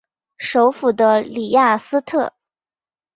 [0.39, 2.33] 首府的里雅斯特。